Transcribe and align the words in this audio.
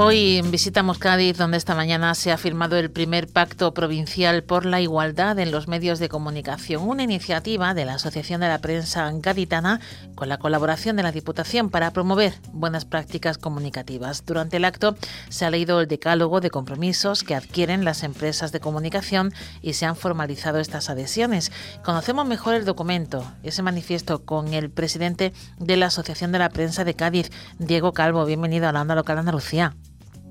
Hoy 0.00 0.42
visitamos 0.42 0.98
Cádiz, 0.98 1.36
donde 1.36 1.56
esta 1.56 1.74
mañana 1.74 2.14
se 2.14 2.30
ha 2.30 2.38
firmado 2.38 2.76
el 2.76 2.88
primer 2.88 3.26
pacto 3.26 3.74
provincial 3.74 4.44
por 4.44 4.64
la 4.64 4.80
igualdad 4.80 5.36
en 5.40 5.50
los 5.50 5.66
medios 5.66 5.98
de 5.98 6.08
comunicación, 6.08 6.88
una 6.88 7.02
iniciativa 7.02 7.74
de 7.74 7.84
la 7.84 7.94
Asociación 7.94 8.40
de 8.40 8.46
la 8.46 8.60
Prensa 8.60 9.10
Gaditana 9.12 9.80
con 10.14 10.28
la 10.28 10.38
colaboración 10.38 10.94
de 10.94 11.02
la 11.02 11.10
Diputación 11.10 11.68
para 11.68 11.90
promover 11.90 12.34
buenas 12.52 12.84
prácticas 12.84 13.38
comunicativas. 13.38 14.24
Durante 14.24 14.58
el 14.58 14.66
acto 14.66 14.94
se 15.30 15.44
ha 15.44 15.50
leído 15.50 15.80
el 15.80 15.88
decálogo 15.88 16.40
de 16.40 16.50
compromisos 16.50 17.24
que 17.24 17.34
adquieren 17.34 17.84
las 17.84 18.04
empresas 18.04 18.52
de 18.52 18.60
comunicación 18.60 19.34
y 19.62 19.72
se 19.72 19.86
han 19.86 19.96
formalizado 19.96 20.60
estas 20.60 20.90
adhesiones. 20.90 21.50
Conocemos 21.82 22.24
mejor 22.24 22.54
el 22.54 22.64
documento, 22.64 23.24
ese 23.42 23.62
manifiesto, 23.62 24.24
con 24.24 24.54
el 24.54 24.70
presidente 24.70 25.32
de 25.58 25.76
la 25.76 25.86
Asociación 25.86 26.30
de 26.30 26.38
la 26.38 26.50
Prensa 26.50 26.84
de 26.84 26.94
Cádiz, 26.94 27.32
Diego 27.58 27.92
Calvo. 27.92 28.24
Bienvenido 28.26 28.68
a 28.68 28.72
la 28.72 28.82
Onda 28.82 28.94
Local 28.94 29.18
Andalucía. 29.18 29.74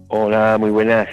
Hola, 0.09 0.57
muy 0.57 0.69
buenas. 0.69 1.09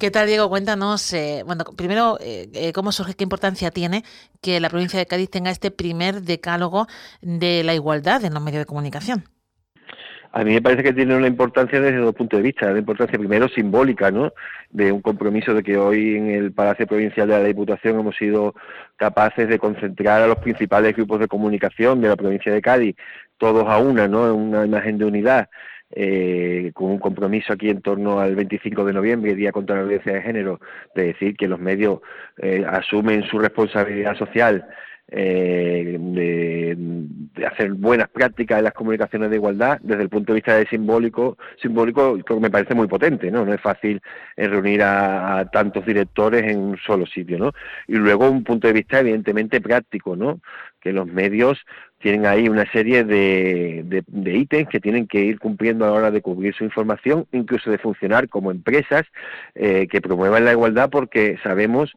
¿Qué 0.00 0.10
tal, 0.10 0.26
Diego? 0.26 0.48
Cuéntanos, 0.48 1.12
eh, 1.12 1.42
bueno, 1.46 1.64
primero, 1.76 2.18
eh, 2.20 2.48
eh, 2.54 2.72
¿cómo 2.72 2.90
surge, 2.90 3.14
qué 3.14 3.22
importancia 3.22 3.70
tiene 3.70 4.02
que 4.42 4.58
la 4.60 4.68
provincia 4.68 4.98
de 4.98 5.06
Cádiz 5.06 5.30
tenga 5.30 5.50
este 5.50 5.70
primer 5.70 6.22
decálogo 6.22 6.86
de 7.22 7.62
la 7.62 7.72
igualdad 7.74 8.24
en 8.24 8.34
los 8.34 8.42
medios 8.42 8.60
de 8.60 8.66
comunicación? 8.66 9.24
A 10.32 10.44
mí 10.44 10.52
me 10.52 10.60
parece 10.60 10.82
que 10.82 10.92
tiene 10.92 11.16
una 11.16 11.28
importancia 11.28 11.80
desde 11.80 11.96
dos 11.96 12.14
puntos 12.14 12.38
de 12.38 12.42
vista. 12.42 12.70
La 12.70 12.78
importancia 12.78 13.18
primero 13.18 13.48
simbólica, 13.48 14.10
¿no? 14.10 14.32
De 14.70 14.92
un 14.92 15.00
compromiso 15.00 15.54
de 15.54 15.62
que 15.62 15.78
hoy 15.78 16.16
en 16.16 16.28
el 16.28 16.52
Palacio 16.52 16.86
Provincial 16.86 17.28
de 17.28 17.38
la 17.38 17.44
Diputación 17.44 17.98
hemos 17.98 18.16
sido 18.16 18.54
capaces 18.96 19.48
de 19.48 19.58
concentrar 19.58 20.20
a 20.20 20.26
los 20.26 20.38
principales 20.38 20.94
grupos 20.94 21.20
de 21.20 21.28
comunicación 21.28 22.02
de 22.02 22.08
la 22.08 22.16
provincia 22.16 22.52
de 22.52 22.60
Cádiz, 22.60 22.96
todos 23.38 23.66
a 23.66 23.78
una, 23.78 24.08
¿no? 24.08 24.26
En 24.26 24.34
una 24.34 24.66
imagen 24.66 24.98
de 24.98 25.06
unidad 25.06 25.48
eh, 25.90 26.70
con 26.74 26.90
un 26.90 26.98
compromiso 26.98 27.52
aquí 27.52 27.70
en 27.70 27.80
torno 27.80 28.20
al 28.20 28.34
25 28.34 28.84
de 28.84 28.92
noviembre, 28.92 29.34
Día 29.34 29.52
contra 29.52 29.76
la 29.76 29.82
Violencia 29.82 30.12
de 30.12 30.22
Género, 30.22 30.60
de 30.94 31.06
decir 31.06 31.36
que 31.36 31.48
los 31.48 31.60
medios 31.60 32.00
eh, 32.38 32.64
asumen 32.68 33.22
su 33.24 33.38
responsabilidad 33.38 34.16
social 34.16 34.66
eh, 35.08 35.96
de, 36.00 37.46
hacer 37.46 37.74
buenas 37.74 38.08
prácticas 38.08 38.58
en 38.58 38.64
las 38.64 38.72
comunicaciones 38.72 39.30
de 39.30 39.36
igualdad 39.36 39.78
desde 39.80 40.02
el 40.02 40.08
punto 40.08 40.32
de 40.32 40.38
vista 40.38 40.56
de 40.56 40.66
simbólico 40.66 41.38
simbólico 41.62 42.18
me 42.40 42.50
parece 42.50 42.74
muy 42.74 42.88
potente 42.88 43.30
no 43.30 43.44
no 43.44 43.54
es 43.54 43.60
fácil 43.60 44.02
eh, 44.36 44.48
reunir 44.48 44.82
a, 44.82 45.38
a, 45.38 45.48
tantos 45.48 45.86
directores 45.86 46.50
en 46.50 46.58
un 46.58 46.76
solo 46.78 47.06
sitio 47.06 47.38
no 47.38 47.52
y 47.86 47.94
luego 47.94 48.28
un 48.28 48.42
punto 48.42 48.66
de 48.66 48.72
vista 48.72 48.98
evidentemente 48.98 49.60
práctico 49.60 50.16
no 50.16 50.40
que 50.80 50.92
los 50.92 51.06
medios 51.06 51.64
tienen 52.06 52.24
ahí 52.24 52.48
una 52.48 52.70
serie 52.70 53.02
de, 53.02 53.82
de, 54.06 54.38
ítems 54.38 54.68
que 54.68 54.78
tienen 54.78 55.08
que 55.08 55.18
ir 55.22 55.40
cumpliendo 55.40 55.84
a 55.84 55.88
la 55.88 55.94
hora 55.94 56.10
de 56.12 56.22
cubrir 56.22 56.54
su 56.54 56.62
información, 56.62 57.26
incluso 57.32 57.68
de 57.68 57.78
funcionar 57.78 58.28
como 58.28 58.52
empresas 58.52 59.02
eh, 59.56 59.88
que 59.90 60.00
promuevan 60.00 60.44
la 60.44 60.52
igualdad, 60.52 60.88
porque 60.88 61.36
sabemos 61.42 61.96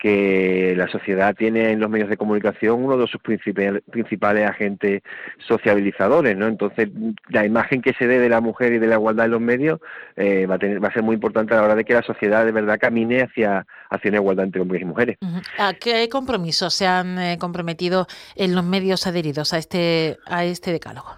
que 0.00 0.74
la 0.76 0.88
sociedad 0.88 1.34
tiene 1.34 1.72
en 1.72 1.78
los 1.78 1.90
medios 1.90 2.08
de 2.08 2.16
comunicación 2.16 2.82
uno 2.82 2.96
de 2.96 3.06
sus 3.06 3.20
principales 3.20 4.48
agentes 4.48 5.02
sociabilizadores, 5.46 6.36
¿no? 6.38 6.46
Entonces, 6.46 6.88
la 7.28 7.44
imagen 7.44 7.82
que 7.82 7.92
se 7.92 8.06
dé 8.06 8.18
de 8.18 8.30
la 8.30 8.40
mujer 8.40 8.72
y 8.72 8.78
de 8.78 8.86
la 8.86 8.94
igualdad 8.94 9.26
en 9.26 9.32
los 9.32 9.42
medios 9.42 9.78
eh, 10.16 10.46
va, 10.46 10.54
a 10.54 10.58
tener, 10.58 10.82
va 10.82 10.88
a 10.88 10.92
ser 10.92 11.02
muy 11.02 11.14
importante 11.14 11.52
a 11.52 11.58
la 11.58 11.64
hora 11.64 11.74
de 11.74 11.84
que 11.84 11.92
la 11.92 12.02
sociedad 12.02 12.46
de 12.46 12.52
verdad 12.52 12.78
camine 12.80 13.22
hacia, 13.22 13.66
hacia 13.90 14.08
una 14.08 14.18
igualdad 14.18 14.46
entre 14.46 14.62
hombres 14.62 14.80
y 14.80 14.86
mujeres. 14.86 15.16
¿A 15.58 15.74
qué 15.74 16.08
compromisos 16.08 16.72
se 16.72 16.86
han 16.86 17.18
eh, 17.18 17.36
comprometido 17.38 18.06
en 18.36 18.54
los 18.54 18.64
medios 18.64 19.06
adheridos 19.06 19.52
a 19.52 19.58
este, 19.58 20.16
a 20.24 20.44
este 20.46 20.72
decálogo? 20.72 21.14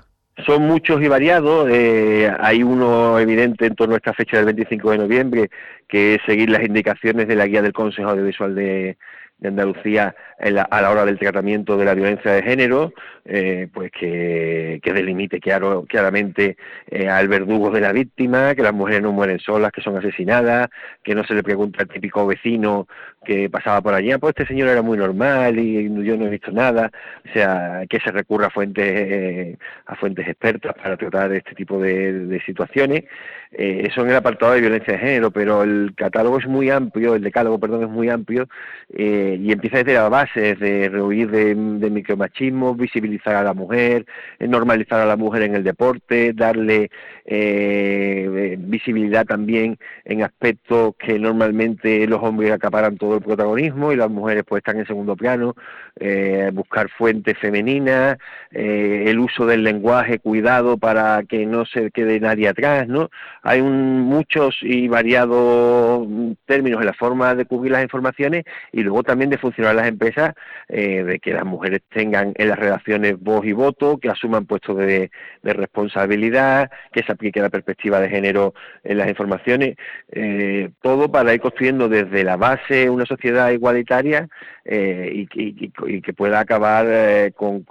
Son 0.46 0.62
muchos 0.62 1.02
y 1.02 1.08
variados. 1.08 1.68
Eh, 1.70 2.30
hay 2.40 2.62
uno 2.62 3.18
evidente 3.18 3.66
en 3.66 3.74
torno 3.74 3.94
a 3.94 3.98
esta 3.98 4.12
fecha 4.12 4.36
del 4.36 4.46
25 4.46 4.90
de 4.90 4.98
noviembre, 4.98 5.50
que 5.88 6.14
es 6.14 6.22
seguir 6.26 6.50
las 6.50 6.62
indicaciones 6.62 7.28
de 7.28 7.36
la 7.36 7.46
guía 7.46 7.62
del 7.62 7.72
Consejo 7.72 8.10
Audiovisual 8.10 8.54
de, 8.54 8.96
de 9.42 9.48
Andalucía 9.48 10.14
a 10.38 10.80
la 10.80 10.90
hora 10.90 11.04
del 11.04 11.18
tratamiento 11.18 11.76
de 11.76 11.84
la 11.84 11.94
violencia 11.94 12.32
de 12.32 12.42
género, 12.42 12.92
eh, 13.24 13.68
pues 13.72 13.90
que, 13.90 14.80
delimite 14.82 15.40
claro, 15.40 15.84
claramente 15.88 16.56
eh, 16.88 17.08
al 17.08 17.26
verdugo 17.26 17.70
de 17.70 17.80
la 17.80 17.92
víctima, 17.92 18.54
que 18.54 18.62
las 18.62 18.72
mujeres 18.72 19.02
no 19.02 19.12
mueren 19.12 19.40
solas, 19.40 19.72
que 19.72 19.82
son 19.82 19.96
asesinadas, 19.96 20.68
que 21.02 21.14
no 21.14 21.24
se 21.24 21.34
le 21.34 21.42
pregunta 21.42 21.82
al 21.82 21.88
típico 21.88 22.24
vecino 22.24 22.86
que 23.24 23.48
pasaba 23.50 23.80
por 23.80 23.94
allí, 23.94 24.12
ah, 24.12 24.18
pues 24.18 24.34
este 24.36 24.46
señor 24.46 24.68
era 24.68 24.82
muy 24.82 24.98
normal 24.98 25.58
y 25.58 25.84
yo 26.04 26.16
no 26.16 26.26
he 26.26 26.30
visto 26.30 26.50
nada, 26.52 26.90
o 27.28 27.32
sea, 27.32 27.84
que 27.88 28.00
se 28.00 28.10
recurra 28.10 28.46
a 28.46 28.50
fuentes, 28.50 28.84
eh, 28.86 29.56
a 29.86 29.96
fuentes 29.96 30.26
expertas 30.28 30.74
para 30.74 30.96
tratar 30.96 31.32
este 31.32 31.54
tipo 31.54 31.80
de, 31.80 32.40
situaciones. 32.46 33.04
eso 33.52 34.02
en 34.02 34.10
el 34.10 34.16
apartado 34.16 34.52
de 34.54 34.60
violencia 34.60 34.94
de 34.94 34.98
género, 34.98 35.30
pero 35.30 35.62
el 35.62 35.92
catálogo 35.94 36.38
es 36.38 36.46
muy 36.46 36.70
amplio, 36.70 37.14
el 37.14 37.22
decálogo, 37.22 37.58
perdón, 37.58 37.82
es 37.84 37.88
muy 37.90 38.08
amplio 38.08 38.48
y 38.88 39.52
empieza 39.52 39.78
desde 39.78 39.94
la 39.94 40.08
base 40.08 40.54
de 40.56 40.88
rehuir 40.88 41.30
de, 41.30 41.54
micromachismo, 41.90 42.74
visibilizar 42.74 43.34
a 43.34 43.42
la 43.42 43.54
mujer, 43.54 44.06
eh, 44.38 44.46
normalizar 44.48 45.00
a 45.00 45.06
la 45.06 45.16
mujer 45.16 45.42
en 45.42 45.54
el 45.54 45.64
deporte, 45.64 46.32
darle 46.32 46.90
eh, 47.24 48.56
visibilidad 48.58 49.24
también 49.24 49.78
en 50.04 50.22
aspectos 50.22 50.94
que 50.98 51.18
normalmente 51.18 52.06
los 52.06 52.22
hombres 52.22 52.52
acaparan 52.52 52.96
todo 52.96 53.11
el 53.16 53.22
protagonismo 53.22 53.92
y 53.92 53.96
las 53.96 54.10
mujeres 54.10 54.44
pues 54.46 54.60
están 54.60 54.78
en 54.78 54.86
segundo 54.86 55.16
plano, 55.16 55.54
eh, 55.98 56.50
buscar 56.52 56.88
fuentes 56.90 57.38
femeninas, 57.38 58.18
el 58.50 59.18
uso 59.18 59.46
del 59.46 59.64
lenguaje, 59.64 60.18
cuidado 60.18 60.76
para 60.78 61.22
que 61.28 61.46
no 61.46 61.64
se 61.64 61.90
quede 61.90 62.20
nadie 62.20 62.48
atrás, 62.48 62.86
¿no? 62.88 63.10
Hay 63.42 63.62
muchos 63.62 64.58
y 64.62 64.88
variados 64.88 66.06
términos 66.46 66.80
en 66.80 66.86
la 66.86 66.92
forma 66.92 67.34
de 67.34 67.44
cubrir 67.44 67.72
las 67.72 67.82
informaciones 67.82 68.44
y 68.72 68.82
luego 68.82 69.02
también 69.02 69.30
de 69.30 69.38
funcionar 69.38 69.74
las 69.74 69.88
empresas 69.88 70.34
eh, 70.68 71.04
de 71.04 71.18
que 71.18 71.32
las 71.32 71.44
mujeres 71.44 71.80
tengan 71.90 72.32
en 72.36 72.48
las 72.48 72.58
relaciones 72.58 73.18
voz 73.20 73.44
y 73.44 73.52
voto, 73.52 73.98
que 73.98 74.08
asuman 74.08 74.46
puestos 74.46 74.76
de, 74.78 75.10
responsabilidad, 75.42 76.70
que 76.92 77.02
se 77.02 77.12
aplique 77.12 77.40
la 77.40 77.50
perspectiva 77.50 78.00
de 78.00 78.08
género 78.08 78.54
en 78.84 78.98
las 78.98 79.08
informaciones, 79.08 79.76
eh, 80.10 80.70
todo 80.80 81.10
para 81.10 81.34
ir 81.34 81.40
construyendo 81.40 81.88
desde 81.88 82.24
la 82.24 82.36
base 82.36 82.88
una 82.88 83.01
sociedad 83.06 83.50
igualitaria 83.50 84.28
eh, 84.64 85.26
y, 85.34 85.70
que 86.00 86.12
pueda 86.12 86.40
acabar 86.40 87.32
con, 87.34 87.64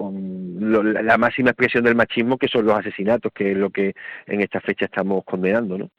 la 1.04 1.18
máxima 1.18 1.52
expresión 1.52 1.84
del 1.84 1.96
machismo, 1.96 2.38
que 2.38 2.48
son 2.48 2.66
los 2.66 2.78
asesinatos, 2.78 3.32
que 3.34 3.52
es 3.52 3.58
lo 3.58 3.70
que 3.70 3.94
en 4.28 4.42
esta 4.42 4.60
fecha 4.62 4.86
estamos 4.86 5.24
condenando. 5.26 5.78
¿no? 5.78 5.90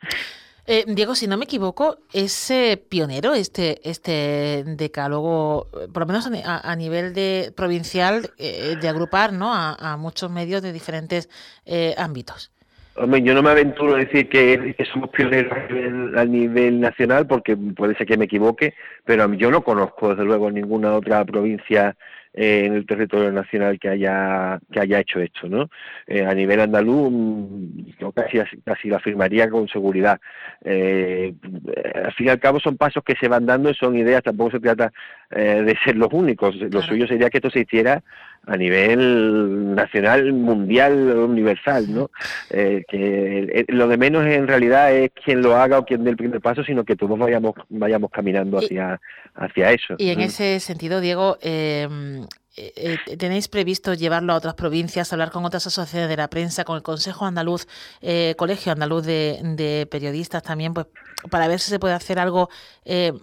Eh, 0.66 0.84
Diego, 0.87 1.16
si 1.16 1.26
no 1.26 1.37
me 1.37 1.44
equivoco, 1.44 1.98
es 2.12 2.50
eh, 2.50 2.76
pionero 2.88 3.34
este, 3.34 3.88
este 3.88 4.62
decálogo, 4.65 5.69
por 5.93 6.03
lo 6.03 6.06
menos 6.06 6.28
a, 6.44 6.76
nivel 6.76 7.14
de 7.14 7.53
provincial, 7.56 8.32
eh, 8.38 8.76
de 8.81 8.88
agrupar 8.88 9.32
¿no? 9.32 9.53
a, 9.53 9.97
muchos 9.97 10.31
medios 10.31 10.62
de 10.62 10.72
diferentes 10.72 11.28
ámbitos. 11.97 12.53
Yo 12.94 13.34
no 13.34 13.42
me 13.42 13.50
aventuro 13.50 13.94
a 13.94 13.98
decir 13.98 14.28
que, 14.28 14.76
somos 14.92 15.08
pioneros 15.10 15.53
a 16.14 16.25
nivel, 16.26 16.78
nacional, 16.78 17.26
porque 17.26 17.56
puede 17.56 17.94
ser 17.97 18.06
que 18.06 18.19
me 18.19 18.26
equivoque, 18.26 18.75
pero 19.04 19.32
yo 19.32 19.50
no 19.50 19.62
conozco, 19.62 20.10
desde 20.10 20.25
luego, 20.25 20.50
ninguna 20.50 20.94
otra 20.94 21.25
provincia 21.25 21.97
eh, 22.34 22.64
en 22.66 22.75
el 22.75 22.86
territorio 22.86 23.32
nacional 23.32 23.78
que 23.78 23.88
haya 23.88 24.58
que 24.70 24.81
haya 24.81 25.00
hecho 25.00 25.20
esto, 25.20 25.49
¿no? 25.49 25.70
Eh, 26.06 26.25
a 26.25 26.34
nivel 26.34 26.61
andaluz, 26.61 27.12
yo 28.32 28.43
casi 28.44 28.61
casi 28.62 28.88
lo 28.88 28.97
afirmaría 28.97 29.49
con 29.50 29.69
seguridad. 29.69 30.20
Eh, 30.64 31.35
al 31.94 32.12
fin 32.12 32.26
y 32.26 32.31
al 32.31 32.41
cabo 32.41 32.61
son 32.61 32.76
pasos 32.76 33.03
que 33.05 33.17
se 33.17 33.29
van 33.29 33.47
dando 33.47 33.70
y 33.70 33.75
son 33.75 33.97
ideas, 33.97 34.23
tampoco 34.23 34.53
se 34.53 34.61
trata 34.61 34.93
de 35.31 35.79
ser 35.82 35.97
los 35.97 36.12
únicos. 36.12 36.56
Lo 36.56 36.82
suyo 36.82 37.06
sería 37.06 37.31
que 37.31 37.38
esto 37.38 37.49
se 37.49 37.61
hiciera 37.61 38.03
a 38.47 38.56
nivel 38.56 39.75
nacional, 39.75 40.32
mundial, 40.32 41.17
universal, 41.17 41.87
¿no? 41.88 42.11
Eh, 42.50 42.85
que 42.88 43.64
lo 43.69 43.87
de 43.87 43.97
menos 43.97 44.26
en 44.26 44.49
realidad 44.49 44.93
es 44.93 45.11
quien 45.12 45.43
lo 45.43 45.56
haga 45.56 45.79
o 45.79 45.85
quien 45.85 46.03
dé 46.03 46.11
el 46.11 46.17
primer 46.17 46.41
paso, 46.41 46.64
sino 46.64 46.85
que 46.85 46.97
todos 46.97 47.19
vayamos 47.19 47.55
vayamos 47.69 48.11
caminando 48.11 48.59
hacia, 48.59 49.00
hacia 49.35 49.70
eso. 49.70 49.94
Y 49.99 50.11
en 50.11 50.20
ese 50.20 50.59
sentido, 50.59 51.00
Diego, 51.00 51.38
eh, 51.41 51.87
eh, 51.88 52.25
eh, 52.25 52.41
¿tenéis 53.19 53.49
previsto 53.49 53.94
llevarlo 53.94 54.32
a 54.32 54.37
otras 54.37 54.54
provincias, 54.54 55.12
hablar 55.12 55.31
con 55.31 55.44
otras 55.44 55.66
asociaciones 55.66 56.08
de 56.08 56.16
la 56.16 56.28
prensa, 56.28 56.64
con 56.64 56.76
el 56.76 56.82
Consejo 56.82 57.25
Andaluz, 57.25 57.66
eh, 58.00 58.34
Colegio 58.37 58.72
Andaluz 58.72 59.04
de, 59.04 59.88
Periodistas 59.90 60.43
también, 60.43 60.75
pues 60.75 60.87
para 61.31 61.46
ver 61.46 61.60
si 61.60 61.70
se 61.70 61.78
puede 61.78 61.94
hacer 61.94 62.19
algo 62.19 62.49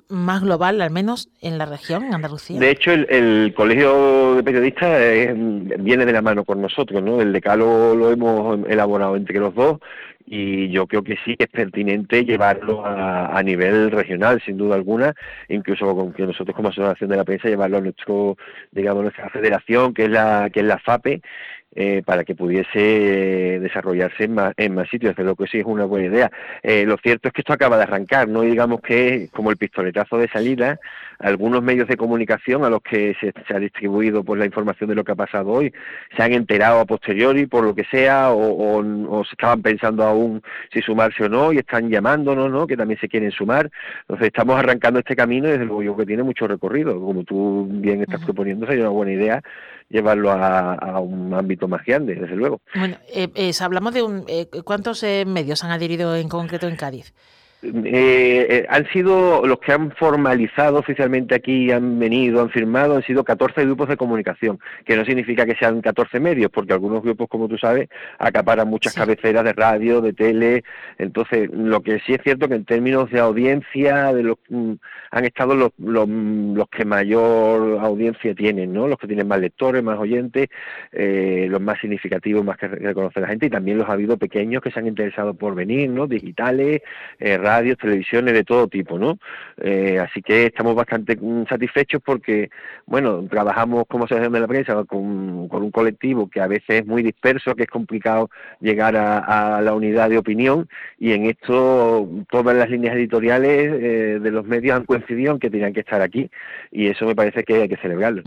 más 0.08 0.42
global, 0.42 0.82
al 0.82 0.90
menos 0.90 1.30
en 1.42 1.58
la 1.58 1.66
región, 1.66 2.06
en 2.06 2.14
Andalucía? 2.14 2.60
De 2.60 2.72
hecho, 2.72 2.92
el, 2.92 3.54
Colegio 3.56 4.36
de 4.36 4.44
Periodistas 4.44 5.00
viene 5.80 6.06
de 6.06 6.14
la 6.14 6.22
mano 6.22 6.46
con 6.46 6.62
nosotros, 6.62 7.04
¿no? 7.04 7.22
El 7.22 7.34
decalo 7.34 7.96
lo 7.96 8.12
hemos 8.12 8.60
elaborado 8.68 9.16
entre 9.16 9.40
los 9.40 9.54
dos 9.54 9.80
y 10.32 10.70
yo 10.70 10.86
creo 10.86 11.04
que 11.04 11.18
sí 11.26 11.36
es 11.40 11.48
pertinente 11.48 12.24
llevarlo 12.24 12.86
a, 12.86 13.42
nivel 13.42 13.90
regional, 13.90 14.40
sin 14.46 14.58
duda 14.58 14.76
alguna, 14.76 15.16
incluso 15.48 15.96
con 15.96 16.14
que 16.14 16.24
nosotros 16.24 16.56
como 16.56 16.70
asociación 16.70 17.10
de 17.10 17.18
la 17.18 17.24
prensa 17.24 17.50
llevarlo 17.50 17.78
a 17.78 17.82
nuestro, 17.82 18.38
digamos, 18.72 19.02
nuestra 19.04 19.30
federación, 19.30 19.94
que 19.94 20.04
es 20.04 20.10
la, 20.12 20.52
que 20.54 20.60
es 20.60 20.66
la 20.68 20.78
FAPE, 20.78 21.22
eh, 21.76 22.02
para 22.04 22.24
que 22.24 22.34
pudiese 22.34 22.70
eh, 22.76 23.60
desarrollarse 23.60 24.24
en 24.24 24.34
más, 24.34 24.54
en 24.58 24.74
más 24.74 24.90
sitios. 24.90 25.16
Creo 25.16 25.36
que 25.36 25.46
sí 25.48 25.60
es 25.60 25.66
una 25.66 25.86
buena 25.86 26.08
idea. 26.08 26.32
Eh, 26.64 26.84
lo 26.86 26.98
cierto 26.98 27.28
es 27.28 27.34
que 27.34 27.42
esto 27.42 27.54
acaba 27.54 27.78
de 27.78 27.84
arrancar, 27.84 28.28
no 28.28 28.42
digamos 28.42 28.82
que 28.82 29.30
como 29.32 29.52
el 29.52 29.58
pistoletazo 29.58 30.18
de 30.18 30.28
salida, 30.30 30.80
algunos 31.20 31.62
medios 31.62 31.88
de 31.88 31.98
comunicación 31.98 32.64
a 32.64 32.70
los 32.70 32.82
que 32.82 33.16
se, 33.20 33.34
ha 33.54 33.60
distribuido 33.60 34.24
pues, 34.24 34.40
la 34.40 34.46
información 34.46 34.90
de 34.90 34.96
lo 34.96 35.04
que 35.04 35.12
ha 35.12 35.16
pasado 35.16 35.52
hoy 35.52 35.74
se 36.16 36.24
han 36.24 36.34
enterado 36.34 36.80
a 36.80 36.86
posteriori 36.86 37.46
por 37.46 37.64
lo 37.64 37.76
que 37.76 37.84
sea 37.84 38.32
o, 38.32 38.80
o, 38.80 39.24
se 39.26 39.32
estaban 39.32 39.62
pensando 39.62 40.04
aún 40.04 40.42
si 40.74 40.82
sumarse 40.82 41.26
o 41.26 41.30
no 41.30 41.52
y 41.52 41.58
están 41.58 41.90
llamándonos, 41.90 42.50
¿no? 42.50 42.66
que 42.66 42.78
también 42.78 43.00
se 43.00 43.10
quieren 43.10 43.32
sumar. 43.32 43.70
Entonces 44.02 44.28
estamos 44.28 44.58
arrancando 44.58 45.00
este 45.00 45.16
camino 45.16 45.48
y 45.48 45.52
desde 45.52 45.66
luego 45.66 45.84
yo 45.84 45.98
que 45.98 46.06
tiene 46.06 46.24
mucho 46.24 46.48
recorrido. 46.48 47.00
Como 47.00 47.24
tú 47.24 47.68
bien 47.70 48.02
estás 48.02 48.24
proponiendo, 48.24 48.66
sería 48.66 48.84
una 48.84 48.92
buena 48.92 49.12
idea 49.12 49.44
llevarlo 49.90 50.32
a, 50.32 51.00
un 51.00 51.34
ámbito 51.34 51.59
más 51.68 51.86
grande, 51.86 52.16
desde 52.16 52.36
luego. 52.36 52.62
Bueno, 52.76 52.98
eh, 53.14 53.52
hablamos 53.62 53.94
de 53.94 54.04
un, 54.04 54.26
eh, 54.28 54.48
¿cuántos 54.64 55.04
eh, 55.04 55.26
medios 55.26 55.64
han 55.64 55.72
adherido 55.72 56.16
en 56.16 56.30
concreto 56.30 56.68
en 56.68 56.76
Cádiz? 56.76 57.14
Eh, 57.62 58.48
eh, 58.50 58.66
han 58.70 58.88
sido 58.88 59.46
los 59.46 59.60
que 59.60 59.74
han 59.74 59.92
formalizado 59.92 60.80
oficialmente 60.80 61.36
aquí, 61.36 61.72
han 61.72 62.00
venido, 62.00 62.42
han 62.42 62.50
firmado, 62.50 62.96
han 62.96 63.04
sido 63.04 63.26
14 63.26 63.66
grupos 63.66 63.90
de 63.90 63.98
comunicación, 63.98 64.60
que 64.86 64.96
no 64.96 65.04
significa 65.04 65.46
que 65.46 65.56
sean 65.56 65.82
14 65.82 66.22
medios, 66.22 66.50
porque 66.52 66.72
algunos 66.72 67.04
grupos, 67.04 67.28
como 67.28 67.50
tú 67.50 67.58
sabes, 67.58 67.90
acaparan 68.18 68.70
muchas 68.70 68.94
cabeceras 68.94 69.44
de 69.44 69.52
radio, 69.52 70.00
de 70.00 70.14
tele. 70.14 70.64
Entonces, 70.98 71.50
lo 71.52 71.82
que 71.82 72.00
sí 72.06 72.14
es 72.14 72.22
cierto 72.24 72.48
que 72.48 72.56
en 72.56 72.64
términos 72.64 73.12
de 73.12 73.20
audiencia, 73.20 74.14
de 74.14 74.24
los, 74.24 74.38
mm, 74.48 74.74
han 75.12 75.26
estado 75.26 75.54
los, 75.54 75.72
los, 75.80 76.08
los, 76.08 76.70
que 76.70 76.86
mayor 76.86 77.80
audiencia 77.80 78.34
tienen, 78.36 78.72
¿no? 78.72 78.88
Los 78.88 79.00
que 79.00 79.08
tienen 79.08 79.28
más 79.28 79.40
lectores, 79.40 79.84
más 79.84 80.00
oyentes, 80.00 80.48
eh, 80.94 81.48
los 81.50 81.60
más 81.60 81.80
significativos, 81.82 82.46
más 82.46 82.58
que 82.58 82.68
reconoce 82.70 83.20
la 83.20 83.28
gente, 83.28 83.48
y 83.48 83.50
también 83.50 83.78
los 83.78 83.90
ha 83.90 83.94
habido 83.94 84.18
pequeños 84.18 84.62
que 84.62 84.72
se 84.72 84.80
han 84.80 84.88
interesado 84.88 85.34
por 85.34 85.56
venir, 85.56 85.90
¿no? 85.90 86.08
Digitales, 86.08 86.82
eh, 87.20 87.38
radios, 87.50 87.78
televisiones 87.78 88.34
de 88.34 88.44
todo 88.44 88.68
tipo, 88.68 89.00
¿no? 89.00 89.18
Eh, 89.58 89.98
así 90.00 90.22
que 90.22 90.46
estamos 90.46 90.76
bastante 90.76 91.18
mm, 91.20 91.48
satisfechos 91.48 92.02
porque, 92.06 92.50
bueno, 92.86 93.26
trabajamos 93.30 93.86
como 93.88 94.06
asociación 94.06 94.34
de 94.34 94.40
la 94.40 94.48
prensa 94.48 94.84
con, 94.86 95.02
un 95.50 95.72
colectivo 95.72 96.30
que 96.30 96.42
a 96.42 96.48
veces 96.48 96.82
es 96.82 96.86
muy 96.86 97.02
disperso, 97.04 97.56
que 97.56 97.64
es 97.64 97.70
complicado 97.70 98.30
llegar 98.62 98.96
a, 98.96 99.62
la 99.62 99.74
unidad 99.74 100.10
de 100.10 100.18
opinión 100.18 100.68
y 100.98 101.14
en 101.14 101.26
esto 101.26 102.08
todas 102.30 102.56
las 102.56 102.70
líneas 102.70 102.96
editoriales 102.96 103.52
eh, 103.52 104.20
de 104.22 104.32
los 104.32 104.46
medios 104.46 104.78
han 104.78 104.86
coincidido 104.86 105.34
en 105.34 105.40
que 105.40 105.50
tenían 105.50 105.74
que 105.74 105.82
estar 105.82 106.02
aquí 106.02 106.30
y 106.72 106.88
eso 106.88 107.06
me 107.06 107.16
parece 107.16 107.44
que 107.44 107.62
hay 107.62 107.70
que 107.70 107.78
celebrarlo. 107.78 108.24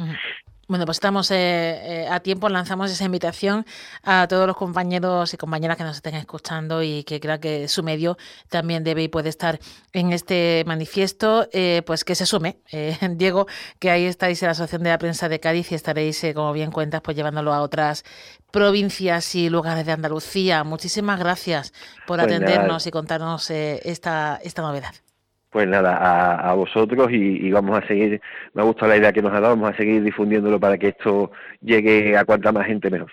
Bueno, 0.73 0.87
pues 0.87 0.97
estamos 0.97 1.31
eh, 1.31 1.35
eh, 1.37 2.09
a 2.11 2.21
tiempo, 2.21 2.49
lanzamos 2.49 2.91
esa 2.91 3.05
invitación 3.05 3.67
a 4.03 4.27
todos 4.27 4.47
los 4.47 4.57
compañeros 4.57 5.35
y 5.35 5.37
compañeras 5.37 5.77
que 5.77 5.85
nos 5.85 5.97
estén 5.97 6.15
escuchando 6.15 6.83
y 6.83 7.05
que 7.05 7.21
crean 7.21 7.41
que 7.41 7.69
su 7.69 7.83
medio 7.83 8.17
también 8.49 8.83
debe 8.83 9.03
y 9.03 9.09
puede 9.09 9.29
estar 9.29 9.61
en 9.93 10.15
este 10.15 10.65
manifiesto, 10.67 11.47
eh, 11.53 11.83
pues 11.85 12.05
que 12.05 12.15
se 12.15 12.25
sume. 12.25 12.57
Diego, 13.17 13.47
que 13.81 13.91
ahí 13.91 14.07
estáis 14.07 14.43
en 14.43 14.47
la 14.47 14.53
Asociación 14.53 14.83
de 14.83 14.89
la 14.89 14.97
Prensa 14.97 15.29
de 15.29 15.41
Cádiz 15.41 15.71
y 15.73 15.75
estaréis, 15.75 16.25
como 16.35 16.55
bien 16.55 16.71
cuentas, 16.71 17.03
pues 17.03 17.19
llevándolo 17.19 17.53
a 17.53 17.61
otras 17.61 18.03
provincias 18.51 19.35
y 19.35 19.51
lugares 19.51 19.85
de 19.85 19.93
Andalucía. 19.93 20.65
Muchísimas 20.65 21.19
gracias 21.19 21.75
por 22.07 22.19
pues 22.19 22.33
atendernos 22.33 22.87
y 22.87 22.91
contarnos 22.91 23.51
esta, 23.51 24.41
esta 24.43 24.63
novedad. 24.63 24.95
Pues 25.53 25.69
nada, 25.69 26.51
a, 26.51 26.55
vosotros 26.55 27.13
y, 27.13 27.51
vamos 27.53 27.79
a 27.79 27.87
seguir, 27.87 28.21
me 28.55 28.63
ha 28.63 28.65
gustado 28.65 28.89
la 28.89 28.97
idea 28.97 29.13
que 29.13 29.21
nos 29.21 29.33
ha 29.33 29.41
dado, 29.41 29.55
vamos 29.55 29.75
a 29.75 29.77
seguir 29.77 30.03
difundiéndolo 30.03 30.59
para 30.59 30.79
que 30.79 30.89
esto 30.89 31.31
llegue 31.61 32.17
a 32.17 32.25
cuanta 32.25 32.53
más 32.53 32.67
gente 32.67 32.89
mejor. 32.91 33.13